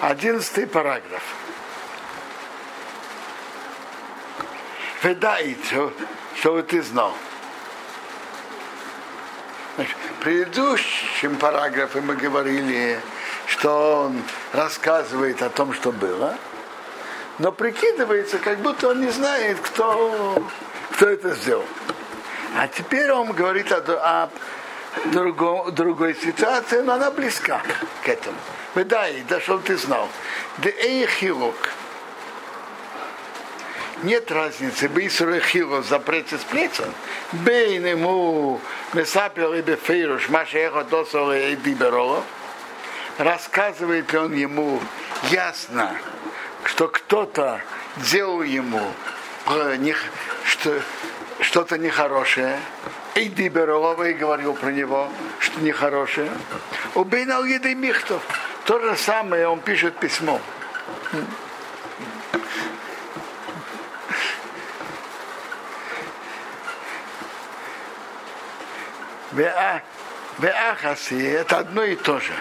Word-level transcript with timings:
Одиннадцатый 0.00 0.64
параграф. 0.68 1.22
Ведает, 5.02 5.58
чтобы 6.36 6.62
ты 6.62 6.82
знал. 6.82 7.12
Значит, 9.74 9.96
в 9.96 10.22
предыдущем 10.22 11.36
параграфе 11.36 12.00
мы 12.00 12.14
говорили, 12.14 13.00
что 13.48 14.04
он 14.04 14.22
рассказывает 14.52 15.42
о 15.42 15.50
том, 15.50 15.72
что 15.72 15.90
было, 15.90 16.36
но 17.38 17.50
прикидывается, 17.50 18.38
как 18.38 18.58
будто 18.58 18.90
он 18.90 19.00
не 19.00 19.10
знает, 19.10 19.58
кто, 19.60 20.40
кто 20.92 21.08
это 21.08 21.34
сделал. 21.34 21.66
А 22.56 22.68
теперь 22.68 23.10
он 23.10 23.32
говорит 23.32 23.72
о, 23.72 23.78
о 23.78 24.30
другом, 25.06 25.72
другой 25.72 26.14
ситуации, 26.14 26.80
но 26.80 26.94
она 26.94 27.10
близка 27.10 27.62
к 28.04 28.08
этому. 28.08 28.36
Выдай, 28.74 29.24
да 29.28 29.40
что 29.40 29.58
ты 29.58 29.76
знал. 29.76 30.08
Да 30.58 30.70
эй 30.70 31.06
хилок. 31.06 31.72
Нет 34.02 34.30
разницы, 34.30 34.86
бейсур 34.86 35.30
и 35.30 35.40
хилок 35.40 35.84
запрете 35.84 36.38
сплетен. 36.38 36.92
Бейн 37.32 37.84
ему 37.84 38.60
месапел 38.92 39.54
и 39.54 39.60
бефейруш, 39.60 40.28
маша 40.28 40.58
эхо 40.58 40.84
досол 40.84 41.32
и 41.32 41.56
диберолов. 41.56 42.24
Рассказывает 43.18 44.12
ли 44.12 44.18
он 44.18 44.32
ему 44.32 44.80
ясно, 45.30 45.96
что 46.64 46.86
кто-то 46.86 47.60
делал 47.96 48.42
ему 48.42 48.92
что, 50.44 50.80
что-то 51.40 51.78
нехорошее, 51.78 52.60
и 53.18 53.28
Диберолова 53.28 54.04
и 54.04 54.14
говорил 54.14 54.54
про 54.54 54.70
него, 54.70 55.10
что 55.40 55.60
нехорошее. 55.60 56.30
Убейнал 56.94 57.44
еды 57.44 57.74
Михтов. 57.74 58.22
То 58.64 58.78
же 58.80 58.96
самое 58.96 59.48
он 59.48 59.60
пишет 59.60 59.98
письмо. 59.98 60.40
Беахаси 70.38 71.22
это 71.22 71.58
одно 71.58 71.84
и 71.84 71.96
то 71.96 72.18
же. 72.20 72.32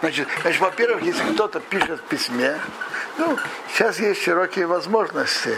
Значит, 0.00 0.28
значит 0.42 0.60
во-первых, 0.60 1.02
если 1.02 1.32
кто-то 1.32 1.60
пишет 1.60 2.00
в 2.00 2.04
письме, 2.04 2.58
ну, 3.16 3.36
сейчас 3.72 3.98
есть 3.98 4.22
широкие 4.22 4.66
возможности. 4.66 5.56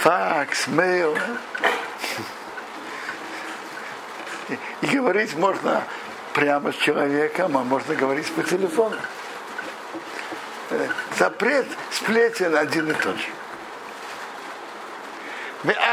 Факс, 0.00 0.66
мейл. 0.66 1.16
И 4.82 4.86
говорить 4.86 5.34
можно 5.34 5.84
прямо 6.32 6.72
с 6.72 6.76
человеком, 6.76 7.56
а 7.56 7.64
можно 7.64 7.94
говорить 7.94 8.30
по 8.32 8.42
телефону. 8.42 8.96
Запрет 11.18 11.66
сплетен 11.90 12.54
один 12.56 12.90
и 12.90 12.94
тот 12.94 13.16
же. 13.16 13.28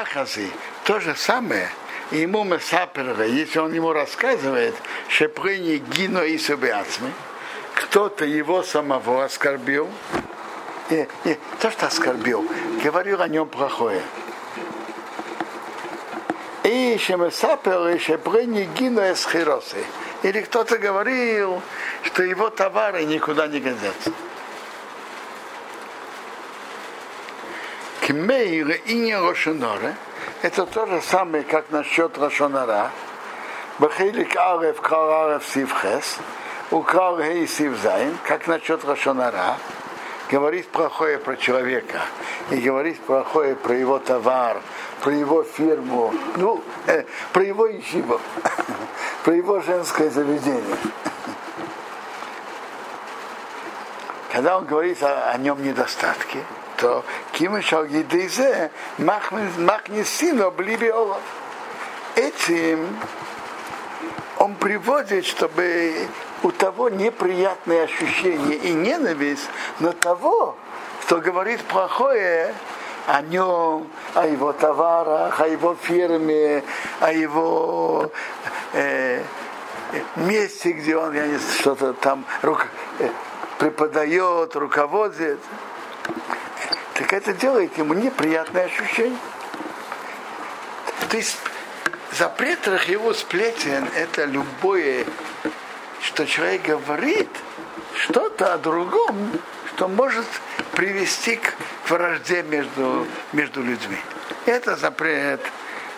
Ахази 0.01 0.51
то 0.83 0.99
же 0.99 1.15
самое, 1.15 1.69
и 2.11 2.17
ему 2.17 2.43
Месаперга, 2.43 3.25
если 3.25 3.59
он 3.59 3.73
ему 3.73 3.93
рассказывает, 3.93 4.75
шепрыни 5.07 5.77
гино 5.77 6.19
и 6.19 6.37
собиацмы, 6.37 7.11
кто-то 7.73 8.25
его 8.25 8.63
самого 8.63 9.23
оскорбил, 9.23 9.89
и, 10.89 11.07
и 11.23 11.39
то, 11.59 11.71
что 11.71 11.87
оскорбил, 11.87 12.45
говорил 12.83 13.21
о 13.21 13.27
нем 13.27 13.47
плохое. 13.47 14.01
И 16.63 16.97
Шемесапер, 16.97 17.89
и 17.89 17.99
Шепрыни 17.99 18.69
гино 18.75 19.11
эсхиросы. 19.11 19.83
Или 20.23 20.41
кто-то 20.41 20.77
говорил, 20.77 21.61
что 22.03 22.23
его 22.23 22.49
товары 22.49 23.03
никуда 23.03 23.47
не 23.47 23.59
годятся. 23.59 24.11
Кмейр 28.01 28.71
и 28.85 28.95
не 28.95 29.17
Рошонора, 29.17 29.95
это 30.41 30.65
то 30.65 30.85
же 30.85 31.01
самое, 31.01 31.43
как 31.43 31.71
насчет 31.71 32.17
Рошонара. 32.17 32.91
Бахилик 33.79 34.35
Арев 34.35 34.81
Карарев 34.81 35.45
Сивхес, 35.45 36.17
украл 36.69 37.17
Гей 37.17 37.47
Сивзайн, 37.47 38.17
как 38.27 38.47
насчет 38.47 38.83
Рошонара, 38.85 39.57
говорить 40.29 40.67
плохое 40.69 41.17
про 41.17 41.35
человека 41.37 42.01
и 42.51 42.57
говорить 42.57 42.99
плохое 43.01 43.55
про 43.55 43.75
его 43.75 43.99
товар, 43.99 44.61
про 45.03 45.13
его 45.13 45.43
фирму, 45.43 46.13
ну, 46.37 46.63
э, 46.87 47.03
про 47.33 47.43
его 47.43 47.69
ищибов, 47.69 48.21
про 49.25 49.35
его 49.35 49.59
женское 49.59 50.09
заведение. 50.09 50.77
Когда 54.31 54.57
он 54.57 54.65
говорит 54.65 55.03
о, 55.03 55.29
о 55.29 55.37
нем 55.37 55.61
недостатке, 55.61 56.39
то 56.77 57.03
Кимышал 57.33 57.85
Гидейзе 57.85 58.71
Махнисино 58.97 60.49
Блиби 60.51 60.87
Олов. 60.87 61.21
Этим 62.15 62.97
он 64.37 64.55
приводит, 64.55 65.25
чтобы 65.25 66.07
у 66.43 66.51
того 66.51 66.87
неприятные 66.87 67.83
ощущения 67.83 68.55
и 68.55 68.71
ненависть, 68.71 69.49
но 69.81 69.91
того, 69.91 70.55
кто 71.01 71.19
говорит 71.19 71.61
плохое, 71.63 72.53
о 73.07 73.21
нем, 73.21 73.87
о 74.13 74.27
его 74.27 74.53
товарах, 74.53 75.39
о 75.39 75.47
его 75.47 75.75
фирме, 75.75 76.63
о 76.99 77.11
его 77.11 78.11
э, 78.73 79.21
месте, 80.15 80.71
где 80.71 80.95
он, 80.95 81.13
я 81.13 81.27
не 81.27 81.37
знаю, 81.37 81.59
что-то 81.59 81.93
там 81.93 82.25
рук, 82.41 82.67
э, 82.99 83.09
преподает, 83.59 84.55
руководит. 84.55 85.39
Так 86.93 87.13
это 87.13 87.33
делает 87.33 87.77
ему 87.77 87.93
неприятное 87.93 88.65
ощущение. 88.65 89.17
То 91.09 91.17
есть 91.17 91.37
запрет 92.17 92.67
его 92.87 93.13
сплетен 93.13 93.87
это 93.95 94.25
любое, 94.25 95.05
что 96.01 96.25
человек 96.25 96.63
говорит 96.63 97.29
что-то 97.95 98.53
о 98.53 98.57
другом, 98.57 99.31
что 99.73 99.87
может 99.87 100.25
привести 100.73 101.37
к 101.37 101.55
вражде 101.89 102.43
между, 102.43 103.07
между 103.31 103.61
людьми. 103.61 103.97
Это 104.45 104.75
запрет, 104.75 105.41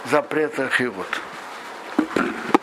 запрет 0.09 0.59
архивот. 0.59 1.07